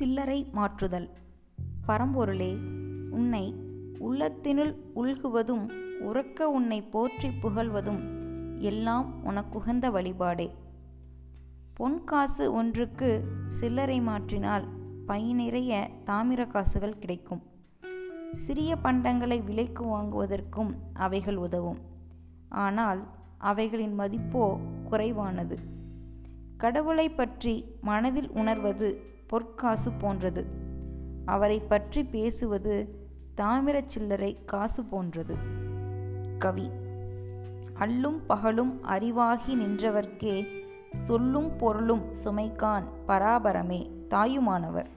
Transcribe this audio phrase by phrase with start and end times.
[0.00, 1.08] சில்லறை மாற்றுதல்.
[1.86, 2.52] பரம்பொருளே
[3.10, 3.54] உன்னை
[3.98, 5.64] உள்ளத்தினுள் உள்குவதும்
[6.00, 7.98] உறக்க உன்னை போற்றி புகழ்வதும்
[8.58, 10.50] எல்லாம் உனக்குகந்த வழிபாடே.
[11.74, 14.64] பொன் காசு ஒன்றுக்கு சில்லறை மாற்றினால்
[15.06, 17.42] பை நிறைய தாமிர காசுகள் கிடைக்கும்.
[18.34, 21.78] சிறிய பண்டங்களை விலைக்கு வாங்குவதற்கும் அவைகள் உதவும்.
[22.48, 23.02] ஆனால்
[23.38, 25.58] அவைகளின் மதிப்போ குறைவானது.
[26.56, 30.46] கடவுளை பற்றி மனதில் உணர்வது பொற்காசு போன்றது.
[31.24, 32.74] அவரை பற்றி பேசுவது
[33.40, 35.34] தாமிரச் சில்லறை காசு போன்றது.
[36.38, 36.70] கவி.
[37.78, 40.36] அல்லும் பகலும் அறிவாகி நின்றவர்க்கே
[40.92, 44.90] சொல்லும் பொருளும் சுமைக்கான் பராபரமே தாயுமானவர்.